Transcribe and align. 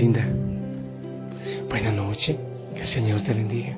Linda, 0.00 0.26
buena 1.68 1.92
noche, 1.92 2.38
que 2.74 2.80
el 2.80 2.86
Señor 2.86 3.20
te 3.20 3.34
bendiga. 3.34 3.76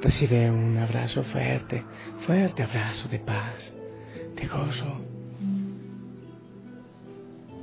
Recibe 0.00 0.48
un 0.48 0.78
abrazo 0.78 1.24
fuerte, 1.24 1.82
fuerte 2.24 2.62
abrazo 2.62 3.08
de 3.08 3.18
paz, 3.18 3.72
de 4.36 4.46
gozo. 4.46 5.00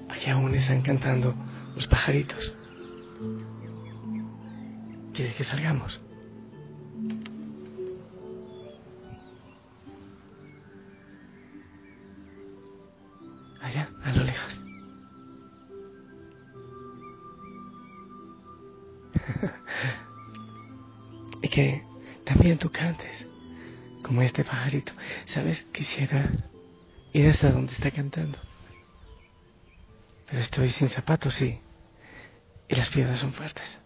Aquí 0.10 0.30
aún 0.30 0.54
están 0.54 0.82
cantando 0.82 1.34
los 1.76 1.88
pajaritos. 1.88 2.54
¿Quieres 5.14 5.34
que 5.36 5.46
salgamos? 5.46 6.02
¿Sabes? 25.26 25.66
Quisiera 25.72 26.30
ir 27.14 27.30
hasta 27.30 27.52
donde 27.52 27.74
está 27.74 27.92
cantando. 27.92 28.40
Pero 30.28 30.42
estoy 30.42 30.70
sin 30.70 30.90
zapatos 30.90 31.40
y, 31.42 31.60
y 32.68 32.76
las 32.76 32.90
piedras 32.90 33.20
son 33.20 33.32
fuertes. 33.34 33.80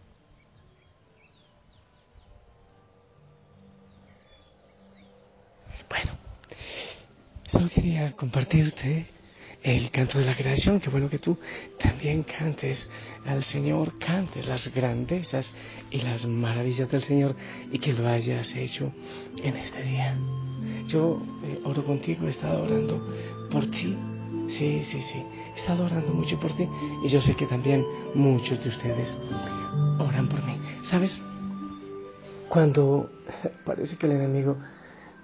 Bueno, 5.89 6.11
solo 7.47 7.69
quería 7.69 8.15
compartirte 8.15 9.07
el 9.63 9.91
canto 9.91 10.19
de 10.19 10.25
la 10.25 10.35
creación, 10.35 10.79
qué 10.79 10.89
bueno 10.89 11.09
que 11.09 11.19
tú 11.19 11.37
también 11.79 12.23
cantes 12.23 12.87
al 13.25 13.43
Señor, 13.43 13.97
cantes 13.99 14.47
las 14.47 14.73
grandezas 14.73 15.51
y 15.91 16.01
las 16.01 16.25
maravillas 16.25 16.89
del 16.89 17.03
Señor 17.03 17.35
y 17.71 17.79
que 17.79 17.93
lo 17.93 18.07
hayas 18.07 18.55
hecho 18.55 18.91
en 19.43 19.57
este 19.57 19.83
día. 19.83 20.15
Yo 20.87 21.21
eh, 21.43 21.59
oro 21.65 21.83
contigo, 21.83 22.27
he 22.27 22.29
estado 22.29 22.63
orando 22.63 23.05
por 23.51 23.65
ti, 23.67 23.97
sí, 24.57 24.85
sí, 24.91 25.03
sí, 25.11 25.23
he 25.55 25.59
estado 25.59 25.85
orando 25.85 26.13
mucho 26.13 26.39
por 26.39 26.55
ti 26.55 26.67
y 27.03 27.09
yo 27.09 27.21
sé 27.21 27.35
que 27.35 27.45
también 27.45 27.85
muchos 28.15 28.63
de 28.63 28.69
ustedes 28.69 29.17
oran 29.99 30.29
por 30.29 30.43
mí. 30.43 30.57
¿Sabes? 30.83 31.21
Cuando 32.47 33.09
parece 33.65 33.97
que 33.97 34.05
el 34.05 34.13
enemigo 34.13 34.57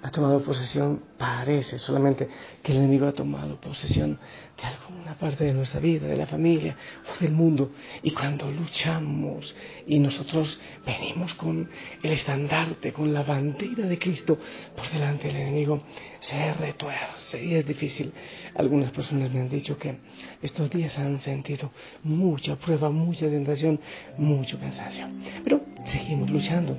ha 0.05 0.11
tomado 0.11 0.39
posesión, 0.43 1.01
parece 1.17 1.79
solamente 1.79 2.29
que 2.61 2.71
el 2.71 2.77
enemigo 2.77 3.07
ha 3.07 3.11
tomado 3.11 3.59
posesión 3.59 4.19
de 4.55 4.67
alguna 4.67 5.17
parte 5.17 5.45
de 5.45 5.51
nuestra 5.51 5.79
vida, 5.79 6.05
de 6.05 6.15
la 6.15 6.27
familia 6.27 6.77
o 7.11 7.19
del 7.19 7.31
mundo. 7.31 7.71
Y 8.03 8.11
cuando 8.11 8.51
luchamos 8.51 9.55
y 9.87 9.97
nosotros 9.97 10.61
venimos 10.85 11.33
con 11.33 11.67
el 12.03 12.11
estandarte, 12.11 12.93
con 12.93 13.15
la 13.15 13.23
bandera 13.23 13.87
de 13.87 13.97
Cristo 13.97 14.37
por 14.75 14.87
delante 14.91 15.25
del 15.25 15.37
enemigo, 15.37 15.81
se 16.19 16.53
retuerce 16.53 17.43
y 17.43 17.55
es 17.55 17.65
difícil. 17.65 18.13
Algunas 18.53 18.91
personas 18.91 19.31
me 19.31 19.39
han 19.39 19.49
dicho 19.49 19.75
que 19.75 19.97
estos 20.39 20.69
días 20.69 20.95
han 20.99 21.19
sentido 21.21 21.71
mucha 22.03 22.57
prueba, 22.57 22.91
mucha 22.91 23.27
tentación, 23.27 23.79
mucho 24.19 24.59
cansancio. 24.59 25.07
Pero 25.43 25.61
seguimos 25.87 26.29
luchando. 26.29 26.77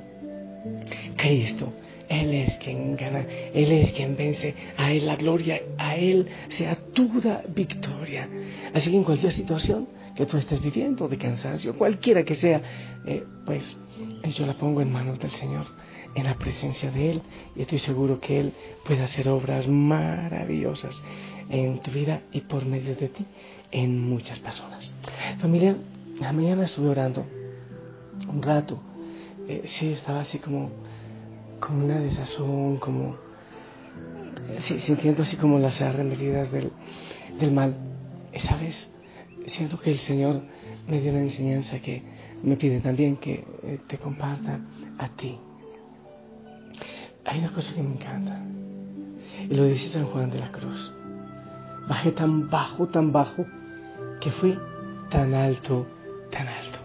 Cristo 1.16 1.72
él 2.08 2.34
es 2.34 2.56
quien 2.56 2.96
gana, 2.96 3.26
Él 3.52 3.72
es 3.72 3.92
quien 3.92 4.16
vence, 4.16 4.54
a 4.76 4.92
Él 4.92 5.06
la 5.06 5.16
gloria, 5.16 5.60
a 5.76 5.96
Él 5.96 6.26
sea 6.48 6.76
toda 6.76 7.42
victoria. 7.48 8.28
Así 8.74 8.90
que 8.90 8.96
en 8.96 9.04
cualquier 9.04 9.32
situación 9.32 9.88
que 10.14 10.26
tú 10.26 10.36
estés 10.36 10.62
viviendo 10.62 11.08
de 11.08 11.18
cansancio, 11.18 11.76
cualquiera 11.76 12.24
que 12.24 12.36
sea, 12.36 12.62
eh, 13.06 13.24
pues 13.44 13.76
yo 14.34 14.46
la 14.46 14.54
pongo 14.54 14.80
en 14.80 14.92
manos 14.92 15.18
del 15.18 15.32
Señor, 15.32 15.66
en 16.14 16.24
la 16.24 16.34
presencia 16.34 16.90
de 16.90 17.10
Él, 17.12 17.22
y 17.54 17.62
estoy 17.62 17.78
seguro 17.78 18.20
que 18.20 18.40
Él 18.40 18.52
puede 18.84 19.02
hacer 19.02 19.28
obras 19.28 19.66
maravillosas 19.66 21.02
en 21.48 21.78
tu 21.80 21.90
vida 21.90 22.22
y 22.32 22.40
por 22.42 22.64
medio 22.64 22.94
de 22.94 23.08
ti 23.08 23.24
en 23.72 24.08
muchas 24.08 24.38
personas. 24.38 24.94
Familia, 25.38 25.76
la 26.20 26.32
mañana 26.32 26.64
estuve 26.64 26.88
orando 26.88 27.26
un 28.28 28.42
rato, 28.42 28.80
eh, 29.48 29.64
sí, 29.66 29.92
estaba 29.92 30.20
así 30.20 30.38
como 30.38 30.70
como 31.60 31.84
una 31.84 31.98
desazón, 32.00 32.78
como 32.78 33.16
sintiendo 34.60 35.22
así 35.22 35.36
como 35.36 35.58
las 35.58 35.80
arremetidas 35.80 36.50
del, 36.52 36.72
del 37.38 37.52
mal. 37.52 37.74
Esa 38.32 38.56
vez 38.56 38.88
siento 39.46 39.78
que 39.78 39.92
el 39.92 39.98
Señor 39.98 40.42
me 40.88 41.00
dio 41.00 41.12
una 41.12 41.22
enseñanza 41.22 41.78
que 41.80 42.02
me 42.42 42.56
pide 42.56 42.80
también 42.80 43.16
que 43.16 43.44
eh, 43.62 43.80
te 43.86 43.98
comparta 43.98 44.60
a 44.98 45.08
ti. 45.10 45.38
Hay 47.24 47.40
una 47.40 47.52
cosa 47.52 47.74
que 47.74 47.82
me 47.82 47.94
encanta 47.94 48.40
y 49.48 49.54
lo 49.54 49.64
dice 49.64 49.88
San 49.88 50.06
Juan 50.06 50.30
de 50.30 50.38
la 50.38 50.52
Cruz. 50.52 50.92
Bajé 51.88 52.12
tan 52.12 52.50
bajo, 52.50 52.86
tan 52.88 53.12
bajo, 53.12 53.46
que 54.20 54.30
fui 54.30 54.58
tan 55.10 55.34
alto, 55.34 55.86
tan 56.30 56.48
alto. 56.48 56.78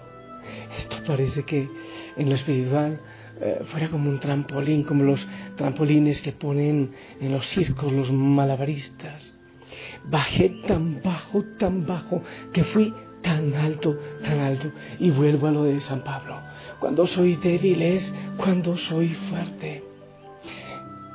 Esto 0.79 0.97
parece 1.05 1.43
que 1.43 1.69
en 2.17 2.29
lo 2.29 2.35
espiritual 2.35 2.99
eh, 3.41 3.63
fuera 3.65 3.89
como 3.89 4.09
un 4.09 4.19
trampolín, 4.19 4.83
como 4.83 5.03
los 5.03 5.27
trampolines 5.55 6.21
que 6.21 6.31
ponen 6.31 6.91
en 7.19 7.31
los 7.31 7.47
circos 7.47 7.91
los 7.91 8.11
malabaristas. 8.11 9.33
Bajé 10.05 10.49
tan 10.67 11.01
bajo, 11.01 11.43
tan 11.57 11.87
bajo, 11.87 12.21
que 12.53 12.63
fui 12.63 12.93
tan 13.23 13.55
alto, 13.55 13.97
tan 14.21 14.39
alto. 14.39 14.71
Y 14.99 15.09
vuelvo 15.09 15.47
a 15.47 15.51
lo 15.51 15.63
de 15.63 15.79
San 15.79 16.01
Pablo. 16.01 16.39
Cuando 16.79 17.07
soy 17.07 17.35
débil 17.35 17.81
es 17.81 18.13
cuando 18.37 18.77
soy 18.77 19.09
fuerte. 19.09 19.83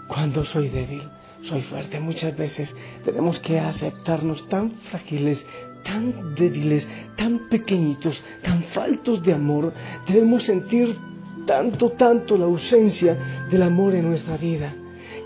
Cuando 0.09 0.45
soy 0.45 0.69
débil, 0.69 1.03
soy 1.43 1.63
fuerte. 1.63 2.01
Muchas 2.01 2.37
veces 2.37 2.75
tenemos 3.05 3.39
que 3.41 3.61
aceptarnos 3.61 4.49
tan 4.49 4.73
frágiles, 4.91 5.45
tan 5.85 6.35
débiles, 6.35 6.89
tan 7.17 7.49
pequeñitos, 7.49 8.23
tan 8.43 8.65
faltos 8.65 9.23
de 9.23 9.33
amor. 9.33 9.73
Debemos 10.09 10.45
sentir 10.45 10.97
tanto, 11.47 11.93
tanto 11.93 12.37
la 12.37 12.45
ausencia 12.45 13.47
del 13.51 13.63
amor 13.63 13.95
en 13.95 14.09
nuestra 14.09 14.37
vida, 14.37 14.75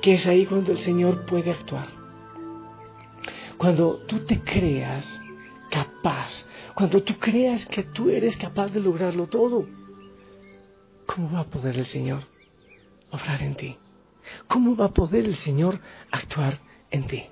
que 0.00 0.14
es 0.14 0.26
ahí 0.26 0.46
cuando 0.46 0.72
el 0.72 0.78
Señor 0.78 1.24
puede 1.26 1.50
actuar. 1.50 1.88
Cuando 3.56 3.98
tú 4.06 4.20
te 4.20 4.40
creas 4.40 5.20
capaz, 5.70 6.46
cuando 6.74 7.02
tú 7.02 7.14
creas 7.18 7.66
que 7.66 7.82
tú 7.82 8.10
eres 8.10 8.36
capaz 8.36 8.72
de 8.72 8.80
lograrlo 8.80 9.26
todo, 9.26 9.66
¿cómo 11.06 11.32
va 11.32 11.40
a 11.40 11.44
poder 11.44 11.76
el 11.76 11.86
Señor 11.86 12.22
obrar 13.10 13.42
en 13.42 13.54
ti? 13.56 13.76
¿Cómo 14.46 14.76
va 14.76 14.86
a 14.86 14.94
poder 14.94 15.24
el 15.24 15.36
Señor 15.36 15.80
actuar 16.10 16.58
en 16.90 17.06
ti? 17.06 17.24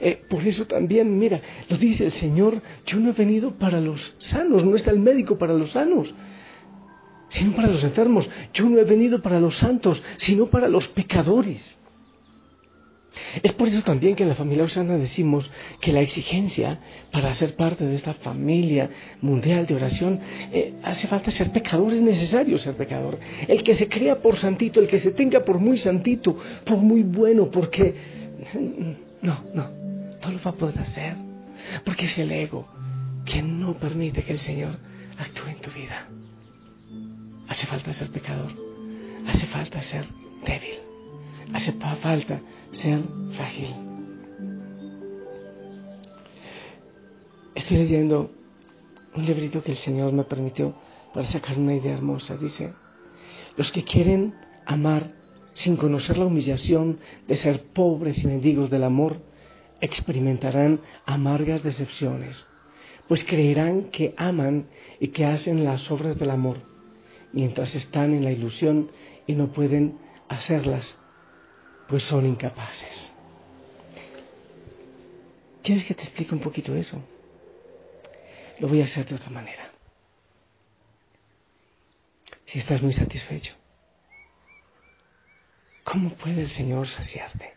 Eh, 0.00 0.22
por 0.28 0.46
eso 0.46 0.66
también, 0.66 1.18
mira, 1.18 1.40
lo 1.68 1.76
dice 1.76 2.06
el 2.06 2.12
Señor, 2.12 2.60
yo 2.86 2.98
no 2.98 3.10
he 3.10 3.12
venido 3.12 3.52
para 3.52 3.80
los 3.80 4.14
sanos, 4.18 4.64
no 4.64 4.76
está 4.76 4.90
el 4.90 5.00
médico 5.00 5.38
para 5.38 5.54
los 5.54 5.70
sanos, 5.70 6.12
sino 7.32 7.52
para 7.56 7.68
los 7.68 7.82
enfermos. 7.82 8.28
Yo 8.52 8.68
no 8.68 8.78
he 8.78 8.84
venido 8.84 9.22
para 9.22 9.40
los 9.40 9.56
santos, 9.56 10.02
sino 10.16 10.46
para 10.46 10.68
los 10.68 10.86
pecadores. 10.88 11.78
Es 13.42 13.52
por 13.52 13.68
eso 13.68 13.82
también 13.82 14.14
que 14.16 14.22
en 14.22 14.28
la 14.28 14.34
familia 14.34 14.64
Osana 14.64 14.96
decimos 14.96 15.50
que 15.80 15.92
la 15.92 16.00
exigencia 16.00 16.78
para 17.10 17.34
ser 17.34 17.56
parte 17.56 17.84
de 17.84 17.94
esta 17.94 18.14
familia 18.14 18.90
mundial 19.20 19.66
de 19.66 19.74
oración 19.74 20.20
eh, 20.50 20.74
hace 20.82 21.06
falta 21.08 21.30
ser 21.30 21.52
pecador, 21.52 21.92
es 21.92 22.02
necesario 22.02 22.58
ser 22.58 22.74
pecador. 22.74 23.18
El 23.48 23.62
que 23.62 23.74
se 23.74 23.88
crea 23.88 24.20
por 24.20 24.36
santito, 24.36 24.80
el 24.80 24.88
que 24.88 24.98
se 24.98 25.12
tenga 25.12 25.44
por 25.44 25.58
muy 25.58 25.78
santito, 25.78 26.36
por 26.64 26.78
muy 26.78 27.02
bueno, 27.02 27.50
porque 27.50 27.94
no, 29.20 29.42
no, 29.54 29.70
no 30.22 30.30
lo 30.30 30.42
va 30.42 30.50
a 30.50 30.54
poder 30.54 30.78
hacer, 30.78 31.16
porque 31.84 32.06
es 32.06 32.18
el 32.18 32.32
ego 32.32 32.66
que 33.24 33.42
no 33.42 33.74
permite 33.74 34.22
que 34.22 34.32
el 34.32 34.38
Señor 34.38 34.78
actúe 35.18 35.48
en 35.48 35.60
tu 35.60 35.70
vida. 35.70 36.06
Hace 37.48 37.66
falta 37.66 37.92
ser 37.92 38.10
pecador. 38.10 38.52
Hace 39.26 39.46
falta 39.46 39.82
ser 39.82 40.06
débil. 40.44 40.78
Hace 41.52 41.72
falta 41.72 42.40
ser 42.72 43.00
frágil. 43.36 43.74
Estoy 47.54 47.76
leyendo 47.78 48.30
un 49.14 49.26
librito 49.26 49.62
que 49.62 49.72
el 49.72 49.78
Señor 49.78 50.12
me 50.12 50.24
permitió 50.24 50.74
para 51.12 51.26
sacar 51.26 51.58
una 51.58 51.74
idea 51.74 51.92
hermosa. 51.92 52.36
Dice, 52.36 52.72
los 53.56 53.70
que 53.70 53.84
quieren 53.84 54.34
amar 54.64 55.12
sin 55.54 55.76
conocer 55.76 56.16
la 56.16 56.24
humillación 56.24 56.98
de 57.28 57.36
ser 57.36 57.64
pobres 57.72 58.24
y 58.24 58.26
mendigos 58.26 58.70
del 58.70 58.84
amor, 58.84 59.20
experimentarán 59.82 60.80
amargas 61.04 61.62
decepciones, 61.62 62.46
pues 63.08 63.24
creerán 63.24 63.90
que 63.90 64.14
aman 64.16 64.68
y 64.98 65.08
que 65.08 65.26
hacen 65.26 65.64
las 65.64 65.90
obras 65.90 66.18
del 66.18 66.30
amor 66.30 66.72
mientras 67.32 67.74
están 67.74 68.14
en 68.14 68.24
la 68.24 68.32
ilusión 68.32 68.90
y 69.26 69.34
no 69.34 69.52
pueden 69.52 69.98
hacerlas, 70.28 70.98
pues 71.88 72.02
son 72.04 72.26
incapaces. 72.26 73.12
¿Quieres 75.62 75.84
que 75.84 75.94
te 75.94 76.02
explique 76.02 76.34
un 76.34 76.40
poquito 76.40 76.74
eso? 76.74 77.02
Lo 78.58 78.68
voy 78.68 78.80
a 78.80 78.84
hacer 78.84 79.06
de 79.06 79.14
otra 79.14 79.30
manera. 79.30 79.72
si 82.52 82.58
estás 82.58 82.82
muy 82.82 82.92
satisfecho. 82.92 83.54
¿Cómo 85.84 86.10
puede 86.16 86.42
el 86.42 86.50
Señor 86.50 86.86
saciarte? 86.86 87.54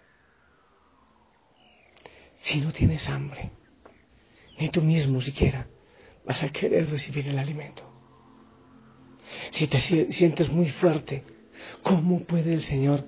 Si 2.39 2.61
no 2.61 2.71
tienes 2.71 3.09
hambre, 3.09 3.51
ni 4.57 4.69
tú 4.69 4.81
mismo 4.81 5.19
siquiera 5.19 5.67
vas 6.25 6.41
a 6.43 6.49
querer 6.49 6.89
recibir 6.89 7.27
el 7.27 7.37
alimento. 7.37 7.94
Si 9.51 9.67
te 9.67 9.79
sientes 9.79 10.49
muy 10.51 10.69
fuerte, 10.69 11.23
¿cómo 11.83 12.21
puede 12.23 12.53
el 12.53 12.61
Señor 12.61 13.05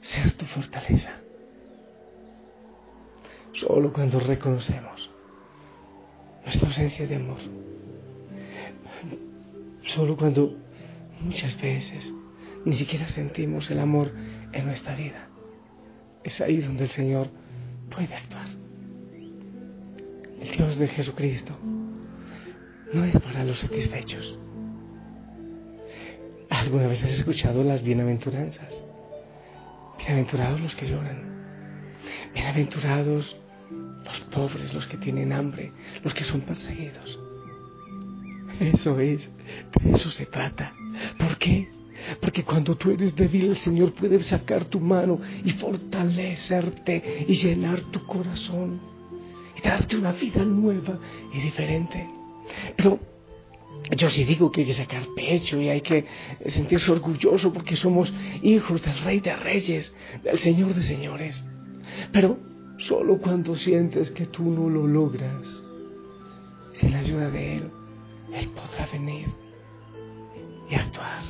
ser 0.00 0.32
tu 0.32 0.44
fortaleza? 0.46 1.12
Solo 3.52 3.92
cuando 3.92 4.20
reconocemos 4.20 5.10
nuestra 6.44 6.68
ausencia 6.68 7.06
de 7.06 7.16
amor. 7.16 7.38
Solo 9.82 10.16
cuando 10.16 10.56
muchas 11.20 11.60
veces 11.60 12.12
ni 12.64 12.76
siquiera 12.76 13.08
sentimos 13.08 13.70
el 13.70 13.80
amor 13.80 14.12
en 14.52 14.66
nuestra 14.66 14.94
vida. 14.94 15.28
Es 16.24 16.40
ahí 16.40 16.58
donde 16.58 16.84
el 16.84 16.90
Señor 16.90 17.28
puede 17.90 18.14
actuar. 18.14 18.48
El 20.40 20.50
Dios 20.50 20.78
de 20.78 20.88
Jesucristo 20.88 21.52
no 22.92 23.04
es 23.04 23.18
para 23.18 23.44
los 23.44 23.58
satisfechos. 23.58 24.38
¿Alguna 26.50 26.86
vez 26.86 27.02
has 27.04 27.12
escuchado 27.12 27.62
las 27.62 27.82
bienaventuranzas? 27.82 28.82
Bienaventurados 29.98 30.60
los 30.60 30.74
que 30.74 30.88
lloran. 30.88 31.22
Bienaventurados 32.34 33.36
los 34.04 34.20
pobres, 34.32 34.72
los 34.72 34.86
que 34.86 34.96
tienen 34.96 35.32
hambre, 35.32 35.72
los 36.02 36.14
que 36.14 36.24
son 36.24 36.40
perseguidos. 36.40 37.18
Eso 38.60 38.98
es, 38.98 39.30
de 39.82 39.92
eso 39.92 40.10
se 40.10 40.26
trata. 40.26 40.72
¿Por 41.18 41.36
qué? 41.36 41.68
Porque 42.20 42.44
cuando 42.44 42.76
tú 42.76 42.90
eres 42.92 43.14
débil, 43.14 43.50
el 43.50 43.56
Señor 43.58 43.92
puede 43.92 44.22
sacar 44.22 44.64
tu 44.64 44.80
mano 44.80 45.20
y 45.44 45.50
fortalecerte 45.50 47.26
y 47.28 47.34
llenar 47.34 47.80
tu 47.92 48.04
corazón 48.06 48.80
y 49.56 49.60
darte 49.60 49.96
una 49.96 50.12
vida 50.12 50.44
nueva 50.44 50.98
y 51.34 51.40
diferente. 51.40 52.08
Pero 52.76 52.98
yo 53.96 54.10
sí 54.10 54.24
digo 54.24 54.50
que 54.50 54.62
hay 54.62 54.66
que 54.66 54.74
sacar 54.74 55.06
pecho 55.16 55.60
y 55.60 55.68
hay 55.68 55.80
que 55.80 56.06
sentirse 56.46 56.92
orgulloso 56.92 57.52
porque 57.52 57.76
somos 57.76 58.12
hijos 58.42 58.82
del 58.82 58.98
Rey 59.00 59.20
de 59.20 59.34
Reyes, 59.34 59.94
del 60.22 60.38
Señor 60.38 60.74
de 60.74 60.82
Señores. 60.82 61.44
Pero 62.12 62.38
solo 62.78 63.18
cuando 63.18 63.56
sientes 63.56 64.10
que 64.10 64.26
tú 64.26 64.44
no 64.44 64.68
lo 64.68 64.86
logras, 64.86 65.62
sin 66.74 66.92
la 66.92 66.98
ayuda 67.00 67.30
de 67.30 67.56
Él, 67.56 67.70
Él 68.34 68.48
podrá 68.50 68.86
venir 68.92 69.28
y 70.70 70.74
actuar. 70.74 71.22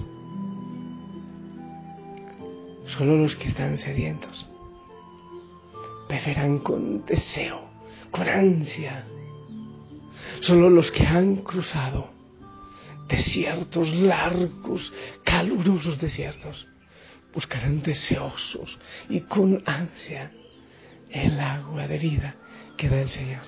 Solo 2.87 3.17
los 3.17 3.37
que 3.37 3.49
están 3.49 3.77
sedientos 3.77 4.49
beberán 6.09 6.59
con 6.59 7.05
deseo, 7.05 7.61
con 8.11 8.29
ansia. 8.29 9.07
Solo 10.41 10.71
los 10.71 10.91
que 10.91 11.07
han 11.07 11.37
cruzado 11.37 12.18
desiertos 13.09 13.93
largos, 13.93 14.93
calurosos 15.25 15.99
desiertos, 15.99 16.67
buscarán 17.33 17.83
deseosos 17.83 18.79
y 19.09 19.21
con 19.21 19.63
ansia 19.67 20.33
el 21.11 21.39
agua 21.41 21.87
de 21.89 21.99
vida 21.99 22.37
que 22.77 22.89
da 22.89 23.01
el 23.01 23.09
Señor. 23.09 23.43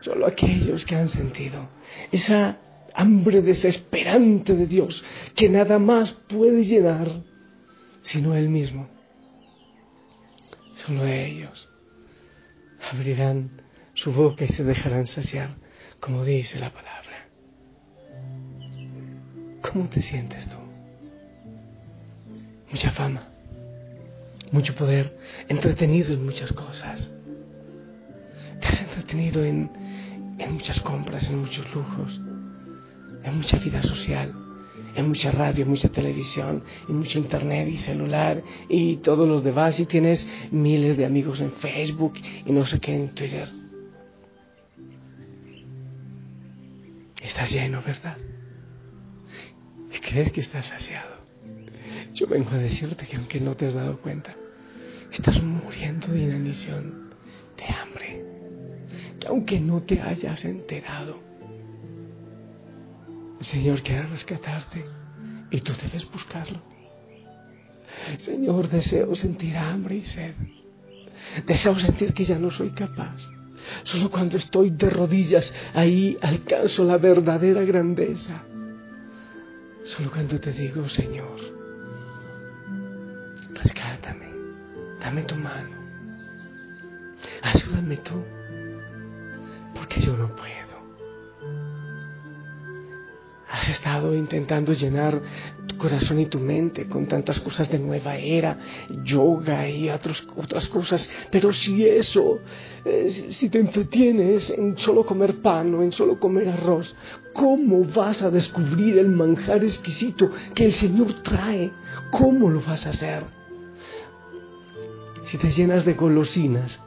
Solo 0.00 0.26
aquellos 0.26 0.84
que 0.84 0.94
han 0.94 1.08
sentido 1.08 1.68
esa 2.12 2.58
hambre 2.94 3.42
desesperante 3.42 4.54
de 4.54 4.66
Dios 4.66 5.04
que 5.34 5.48
nada 5.48 5.78
más 5.78 6.12
puede 6.12 6.64
llenar 6.64 7.22
sino 8.02 8.34
Él 8.34 8.48
mismo. 8.48 8.88
Solo 10.76 11.06
ellos 11.06 11.68
abrirán 12.92 13.62
su 13.94 14.12
boca 14.12 14.44
y 14.44 14.48
se 14.48 14.62
dejarán 14.62 15.06
saciar, 15.06 15.56
como 15.98 16.24
dice 16.24 16.58
la 16.58 16.72
palabra. 16.72 16.95
¿Cómo 19.72 19.88
te 19.88 20.02
sientes 20.02 20.46
tú? 20.48 20.56
Mucha 22.70 22.90
fama, 22.90 23.28
mucho 24.52 24.74
poder, 24.74 25.16
entretenido 25.48 26.12
en 26.12 26.24
muchas 26.24 26.52
cosas. 26.52 27.10
Te 28.60 28.66
has 28.66 28.80
entretenido 28.82 29.44
en, 29.44 29.70
en 30.38 30.52
muchas 30.52 30.80
compras, 30.80 31.28
en 31.30 31.38
muchos 31.40 31.66
lujos, 31.74 32.20
en 33.24 33.36
mucha 33.36 33.58
vida 33.58 33.82
social 33.82 34.34
en 34.96 35.08
mucha 35.08 35.30
radio, 35.30 35.66
mucha 35.66 35.88
televisión, 35.90 36.62
y 36.88 36.92
mucho 36.92 37.18
internet 37.18 37.68
y 37.68 37.76
celular 37.78 38.42
y 38.68 38.96
todos 38.96 39.28
los 39.28 39.44
demás 39.44 39.78
y 39.78 39.86
tienes 39.86 40.26
miles 40.50 40.96
de 40.96 41.04
amigos 41.04 41.40
en 41.40 41.52
Facebook 41.52 42.14
y 42.44 42.52
no 42.52 42.64
sé 42.64 42.80
qué 42.80 42.94
en 42.94 43.14
Twitter. 43.14 43.48
Estás 47.22 47.50
lleno, 47.50 47.82
¿verdad? 47.82 48.16
¿Y 49.96 50.00
crees 50.00 50.30
que 50.30 50.42
estás 50.42 50.66
saciado? 50.66 51.16
Yo 52.12 52.26
vengo 52.26 52.50
a 52.50 52.58
decirte 52.58 53.06
que 53.06 53.16
aunque 53.16 53.40
no 53.40 53.56
te 53.56 53.66
has 53.66 53.74
dado 53.74 53.98
cuenta, 53.98 54.34
estás 55.10 55.42
muriendo 55.42 56.08
de 56.08 56.20
inanición, 56.20 57.10
de 57.56 57.64
hambre, 57.64 58.24
que 59.18 59.26
aunque 59.28 59.58
no 59.58 59.82
te 59.82 60.00
hayas 60.02 60.44
enterado, 60.44 61.18
el 63.40 63.46
Señor 63.46 63.82
quiere 63.82 64.02
rescatarte 64.02 64.84
y 65.50 65.60
tú 65.62 65.72
debes 65.80 66.10
buscarlo. 66.10 66.60
Señor, 68.18 68.68
deseo 68.68 69.14
sentir 69.14 69.56
hambre 69.56 69.96
y 69.96 70.04
sed. 70.04 70.34
Deseo 71.46 71.78
sentir 71.78 72.12
que 72.12 72.26
ya 72.26 72.38
no 72.38 72.50
soy 72.50 72.70
capaz. 72.70 73.16
Solo 73.84 74.10
cuando 74.10 74.36
estoy 74.36 74.70
de 74.70 74.90
rodillas, 74.90 75.54
ahí 75.72 76.18
alcanzo 76.20 76.84
la 76.84 76.98
verdadera 76.98 77.62
grandeza. 77.64 78.44
Solo 79.86 80.10
cuando 80.10 80.40
te 80.40 80.52
digo, 80.52 80.88
Señor, 80.88 81.38
rescátame, 83.54 84.32
dame 85.00 85.22
tu 85.22 85.36
mano, 85.36 85.76
ayúdame 87.40 87.96
tú, 87.98 88.20
porque 89.74 90.00
yo 90.00 90.16
no 90.16 90.34
puedo. 90.34 90.65
Has 93.56 93.70
estado 93.70 94.14
intentando 94.14 94.74
llenar 94.74 95.18
tu 95.66 95.78
corazón 95.78 96.20
y 96.20 96.26
tu 96.26 96.38
mente 96.38 96.90
con 96.90 97.06
tantas 97.06 97.40
cosas 97.40 97.70
de 97.70 97.78
nueva 97.78 98.16
era, 98.16 98.58
yoga 99.02 99.66
y 99.66 99.88
otras 99.88 100.68
cosas, 100.68 101.08
pero 101.30 101.54
si 101.54 101.82
eso, 101.86 102.40
eh, 102.84 103.08
si 103.30 103.48
te 103.48 103.58
entretienes 103.58 104.50
en 104.50 104.76
solo 104.76 105.06
comer 105.06 105.40
pan 105.40 105.74
o 105.74 105.82
en 105.82 105.90
solo 105.90 106.20
comer 106.20 106.50
arroz, 106.50 106.94
¿cómo 107.32 107.82
vas 107.84 108.20
a 108.20 108.28
descubrir 108.30 108.98
el 108.98 109.08
manjar 109.08 109.64
exquisito 109.64 110.30
que 110.54 110.66
el 110.66 110.74
Señor 110.74 111.22
trae? 111.22 111.72
¿Cómo 112.10 112.50
lo 112.50 112.60
vas 112.60 112.84
a 112.84 112.90
hacer? 112.90 113.24
Si 115.24 115.38
te 115.38 115.50
llenas 115.50 115.86
de 115.86 115.94
golosinas 115.94 116.78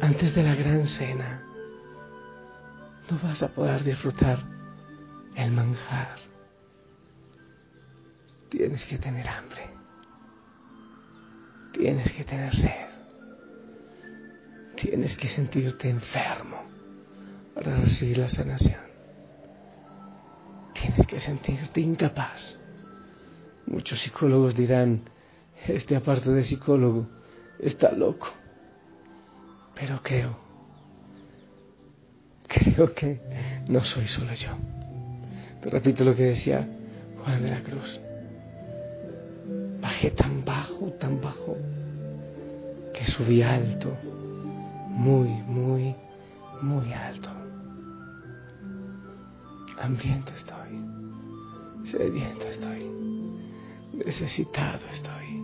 antes 0.00 0.32
de 0.32 0.44
la 0.44 0.54
gran 0.54 0.86
cena, 0.86 1.42
no 3.10 3.18
vas 3.20 3.42
a 3.42 3.48
poder 3.48 3.82
disfrutar 3.82 4.53
el 5.36 5.50
manjar. 5.50 6.16
Tienes 8.50 8.84
que 8.86 8.98
tener 8.98 9.26
hambre. 9.28 9.68
Tienes 11.72 12.12
que 12.12 12.24
tener 12.24 12.54
sed. 12.54 12.88
Tienes 14.76 15.16
que 15.16 15.28
sentirte 15.28 15.88
enfermo 15.88 16.62
para 17.54 17.76
recibir 17.76 18.18
la 18.18 18.28
sanación. 18.28 18.80
Tienes 20.74 21.06
que 21.06 21.20
sentirte 21.20 21.80
incapaz. 21.80 22.58
Muchos 23.66 24.00
psicólogos 24.00 24.54
dirán, 24.54 25.02
este 25.66 25.96
aparte 25.96 26.30
de 26.30 26.44
psicólogo, 26.44 27.08
está 27.58 27.92
loco. 27.92 28.28
Pero 29.74 30.00
creo, 30.02 30.38
creo 32.46 32.94
que 32.94 33.20
no 33.68 33.80
soy 33.80 34.06
solo 34.06 34.34
yo 34.34 34.56
repito 35.70 36.04
lo 36.04 36.14
que 36.14 36.24
decía 36.24 36.68
Juan 37.22 37.42
de 37.42 37.50
la 37.50 37.62
Cruz. 37.62 38.00
Bajé 39.80 40.10
tan 40.10 40.44
bajo, 40.44 40.92
tan 41.00 41.20
bajo, 41.20 41.56
que 42.92 43.06
subí 43.06 43.42
alto, 43.42 43.96
muy, 44.88 45.28
muy, 45.28 45.94
muy 46.62 46.92
alto. 46.92 47.28
Hambriento 49.80 50.32
estoy, 50.34 51.90
sediento 51.90 52.46
estoy, 52.46 52.90
necesitado 53.92 54.80
estoy, 54.92 55.42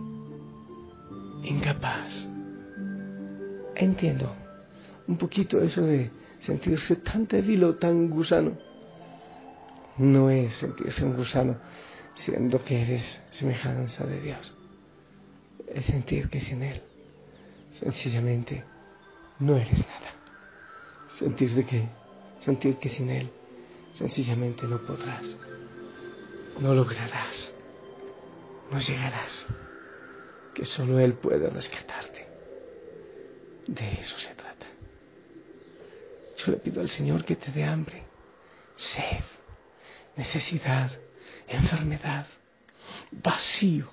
incapaz. 1.43 2.27
Entiendo 3.75 4.33
un 5.07 5.17
poquito 5.17 5.61
eso 5.61 5.81
de 5.81 6.11
sentirse 6.41 6.95
tan 6.97 7.27
débil 7.27 7.63
o 7.63 7.75
tan 7.75 8.09
gusano 8.09 8.70
no 10.01 10.31
es 10.31 10.55
sentirse 10.55 11.05
un 11.05 11.15
gusano, 11.15 11.57
siendo 12.15 12.63
que 12.63 12.81
eres 12.81 13.21
semejanza 13.29 14.03
de 14.03 14.19
Dios. 14.19 14.55
Es 15.67 15.85
sentir 15.85 16.27
que 16.29 16.41
sin 16.41 16.63
Él, 16.63 16.81
sencillamente, 17.71 18.63
no 19.39 19.55
eres 19.55 19.77
nada. 19.77 20.15
Sentir 21.19 21.53
de 21.53 21.65
que, 21.65 21.87
sentir 22.43 22.77
que 22.77 22.89
sin 22.89 23.09
Él, 23.09 23.29
sencillamente 23.93 24.65
no 24.65 24.79
podrás, 24.79 25.37
no 26.59 26.73
lograrás, 26.73 27.53
no 28.71 28.79
llegarás, 28.79 29.45
que 30.55 30.65
solo 30.65 30.99
Él 30.99 31.13
puede 31.13 31.47
rescatarte. 31.47 32.27
De 33.67 33.91
eso 34.01 34.17
se 34.17 34.33
trata. 34.33 34.65
Yo 36.37 36.53
le 36.53 36.57
pido 36.57 36.81
al 36.81 36.89
Señor 36.89 37.23
que 37.23 37.35
te 37.35 37.51
dé 37.51 37.63
hambre, 37.63 38.03
sed, 38.75 39.23
necesidad, 40.15 40.91
enfermedad, 41.47 42.27
vacío, 43.11 43.91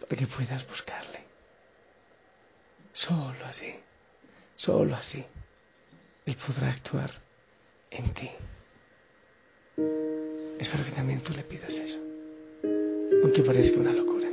para 0.00 0.16
que 0.16 0.26
puedas 0.26 0.66
buscarle. 0.68 1.20
Solo 2.92 3.44
así, 3.46 3.74
solo 4.56 4.94
así, 4.94 5.24
Él 6.26 6.36
podrá 6.36 6.70
actuar 6.70 7.10
en 7.90 8.14
ti. 8.14 8.30
Espero 10.58 10.84
que 10.84 10.92
también 10.92 11.20
tú 11.22 11.32
le 11.32 11.42
pidas 11.42 11.74
eso, 11.74 11.98
aunque 13.22 13.42
parezca 13.42 13.80
una 13.80 13.92
locura. 13.92 14.28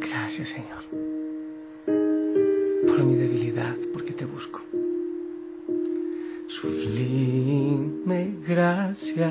Gracias 0.00 0.48
Señor 0.48 0.84
por 2.86 3.04
mi 3.04 3.16
gracia 8.56 9.30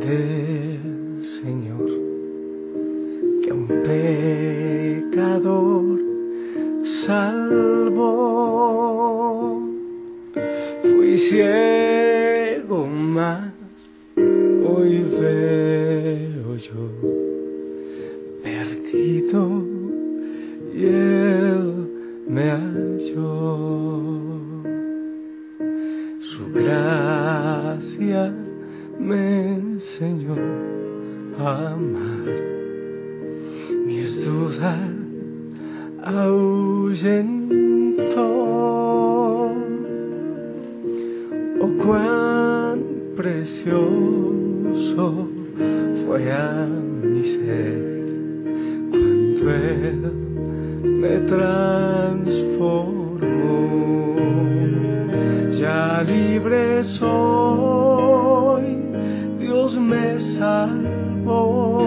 del 0.00 0.80
Señor, 1.42 1.90
que 3.42 3.50
a 3.50 3.54
un 3.54 3.66
pecador 5.12 6.00
salvó. 7.04 8.40
Fui 10.82 11.18
ciego 11.18 11.79
Oh, 41.62 41.68
cuán 41.84 42.82
precioso 43.16 43.76
fue 46.06 46.32
a 46.32 46.66
mi 46.66 47.22
ser 47.28 48.08
cuando 48.90 49.50
Él 49.52 50.10
me 50.84 51.18
transformó. 51.28 51.76
Ya 55.60 56.02
libre 56.02 56.82
soy, 56.84 58.78
Dios 59.38 59.78
me 59.78 60.18
salvó 60.38 61.86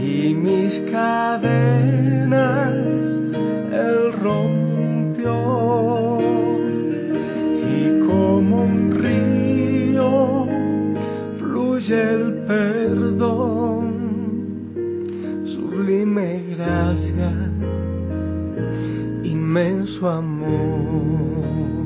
y 0.00 0.32
mis 0.34 0.78
cadenas 0.92 2.67
fluye 11.98 12.12
el 12.12 12.34
perdón, 12.46 13.84
sublime 15.44 16.44
gracia, 16.54 17.30
inmenso 19.24 20.08
amor. 20.08 21.77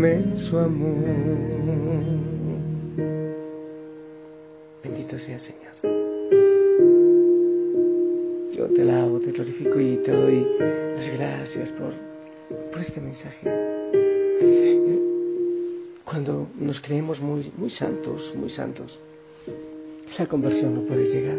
Inmenso 0.00 0.58
amor. 0.58 0.96
Bendito 4.82 5.18
sea 5.18 5.38
Señor. 5.38 5.74
Yo 8.56 8.66
te 8.74 8.82
alabo, 8.82 9.20
te 9.20 9.32
glorifico 9.32 9.78
y 9.78 9.96
te 9.98 10.12
doy 10.12 10.46
las 10.96 11.08
gracias 11.18 11.70
por, 11.72 11.92
por 12.70 12.80
este 12.80 13.00
mensaje. 13.02 13.46
Cuando 16.04 16.48
nos 16.58 16.80
creemos 16.80 17.20
muy, 17.20 17.52
muy 17.58 17.70
santos, 17.70 18.34
muy 18.36 18.48
santos, 18.48 18.98
la 20.18 20.26
conversión 20.26 20.76
no 20.76 20.82
puede 20.82 21.12
llegar. 21.12 21.38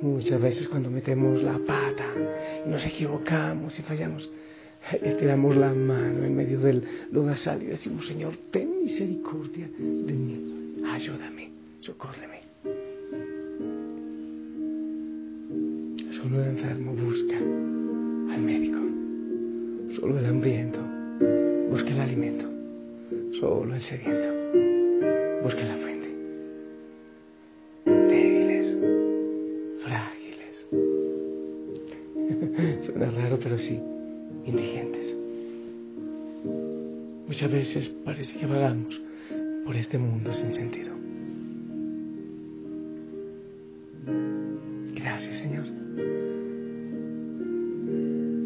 Muchas 0.00 0.40
veces 0.40 0.66
cuando 0.68 0.90
metemos 0.90 1.42
la 1.42 1.58
pata 1.58 2.06
y 2.64 2.68
nos 2.70 2.86
equivocamos 2.86 3.78
y 3.78 3.82
fallamos, 3.82 4.30
estiramos 4.92 5.56
la 5.56 5.72
mano 5.72 6.24
en 6.24 6.36
medio 6.36 6.60
del 6.60 6.82
lodazal 7.10 7.62
y 7.62 7.66
decimos, 7.66 8.06
Señor, 8.06 8.36
ten 8.50 8.82
misericordia 8.82 9.68
de 9.78 10.12
mí, 10.12 10.82
ayúdame, 10.86 11.50
socórreme. 11.80 12.40
Solo 16.12 16.42
el 16.42 16.48
enfermo 16.50 16.92
busca 16.92 17.36
al 18.34 18.42
médico, 18.42 18.78
solo 19.94 20.18
el 20.18 20.26
hambriento 20.26 20.80
busca 21.70 21.90
el 21.90 22.00
alimento, 22.00 22.48
solo 23.40 23.74
el 23.74 23.82
sediento 23.82 25.42
busca 25.42 25.62
la 25.62 25.85
muchas 37.46 37.52
veces 37.52 37.88
parece 38.04 38.34
que 38.34 38.46
vagamos 38.46 39.00
por 39.64 39.76
este 39.76 39.98
mundo 39.98 40.32
sin 40.32 40.52
sentido. 40.52 40.94
Gracias, 44.94 45.36
Señor. 45.38 45.64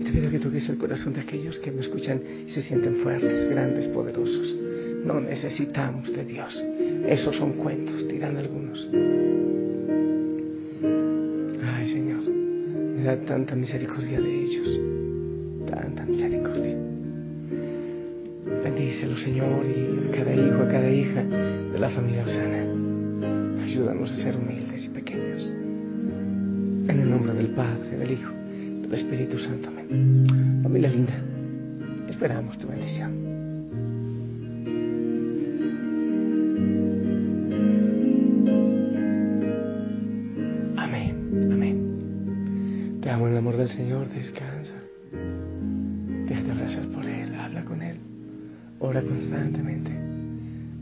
Te 0.04 0.12
pido 0.12 0.30
que 0.30 0.38
toques 0.38 0.68
el 0.68 0.78
corazón 0.78 1.14
de 1.14 1.20
aquellos 1.20 1.58
que 1.60 1.70
me 1.70 1.80
escuchan 1.80 2.20
y 2.46 2.50
se 2.50 2.60
sienten 2.62 2.96
fuertes, 2.96 3.48
grandes, 3.48 3.86
poderosos. 3.88 4.54
No 5.04 5.20
necesitamos 5.20 6.12
de 6.12 6.24
Dios. 6.24 6.62
Esos 7.06 7.36
son 7.36 7.52
cuentos, 7.54 8.06
dirán 8.06 8.36
algunos. 8.36 8.86
Ay, 11.74 11.88
Señor, 11.88 12.28
me 12.28 13.02
da 13.02 13.16
tanta 13.24 13.54
misericordia 13.54 14.20
de 14.20 14.42
ellos. 14.42 14.80
Tanta 15.70 16.04
misericordia. 16.04 16.89
Bendícelo, 18.80 19.16
Señor, 19.18 19.66
y 19.66 20.08
a 20.08 20.10
cada 20.10 20.34
hijo, 20.34 20.62
a 20.62 20.68
cada 20.68 20.90
hija 20.90 21.22
de 21.22 21.78
la 21.78 21.90
familia 21.90 22.24
Osana. 22.24 22.64
Ayúdanos 23.62 24.10
a 24.10 24.14
ser 24.14 24.38
humildes 24.38 24.86
y 24.86 24.88
pequeños. 24.88 25.44
En 26.88 26.88
el 26.98 27.10
nombre 27.10 27.34
del 27.34 27.48
Padre, 27.48 27.98
del 27.98 28.10
Hijo, 28.10 28.32
del 28.32 28.94
Espíritu 28.94 29.38
Santo. 29.38 29.68
Amén. 29.68 30.60
Familia 30.62 30.88
linda, 30.88 31.12
esperamos 32.08 32.56
tu 32.56 32.68
bendición. 32.68 33.10
Amén, 40.78 41.50
amén. 41.52 42.98
Te 43.02 43.10
amo 43.10 43.26
en 43.26 43.32
el 43.32 43.38
amor 43.40 43.58
del 43.58 43.68
Señor, 43.68 44.08
descansa. 44.08 44.79
Constantemente. 49.06 49.90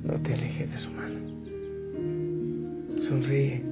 No 0.05 0.15
te 0.23 0.35
alejes 0.35 0.71
de 0.71 0.79
su 0.79 0.91
mano. 0.91 1.19
Sonríe. 3.01 3.63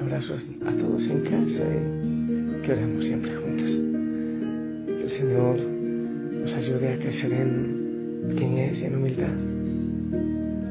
Abrazos 0.00 0.46
a 0.64 0.70
todos 0.72 1.06
en 1.08 1.20
casa 1.20 1.62
y 1.62 2.62
que 2.62 2.72
oremos 2.72 3.04
siempre 3.04 3.34
juntos. 3.36 3.78
Que 4.86 5.02
el 5.04 5.10
Señor 5.10 5.60
nos 5.60 6.54
ayude 6.54 6.94
a 6.94 6.98
crecer 6.98 7.32
en 7.32 8.28
pequeñez 8.30 8.80
y 8.80 8.84
en 8.86 8.96
humildad 8.96 9.34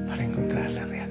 para 0.08 0.26
encontrarla 0.26 0.86
realmente. 0.86 1.00
Hasta 1.00 1.09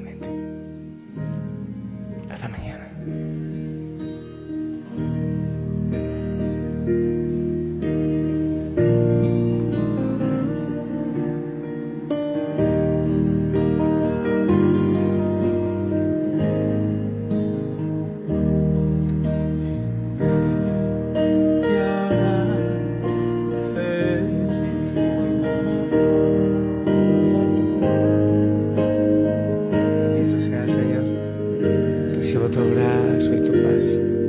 Recibo 32.28 32.50
tu 32.50 32.60
abrazo 32.60 33.34
y 33.34 33.40
tu 33.40 33.52
paz. 33.62 34.27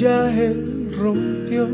Ya 0.00 0.32
Él 0.32 0.96
rompió 0.98 1.68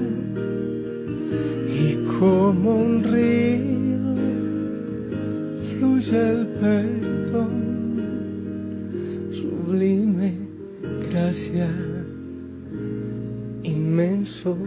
y 1.69 1.95
como 2.19 2.75
un 2.75 3.05
río 3.05 4.17
fluye 5.79 6.31
el 6.33 6.47
perdón, 6.61 7.53
sublime 9.31 10.35
gracia, 11.09 11.71
inmenso 13.63 14.59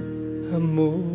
amor. 0.55 1.08